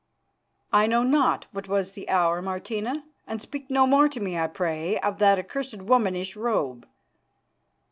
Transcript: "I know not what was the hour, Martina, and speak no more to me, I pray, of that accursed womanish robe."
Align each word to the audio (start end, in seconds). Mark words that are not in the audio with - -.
"I 0.73 0.87
know 0.87 1.03
not 1.03 1.45
what 1.51 1.67
was 1.67 1.91
the 1.91 2.09
hour, 2.09 2.41
Martina, 2.41 3.03
and 3.27 3.39
speak 3.39 3.69
no 3.69 3.85
more 3.85 4.09
to 4.09 4.19
me, 4.19 4.35
I 4.35 4.47
pray, 4.47 4.97
of 4.97 5.19
that 5.19 5.37
accursed 5.37 5.79
womanish 5.83 6.35
robe." 6.35 6.87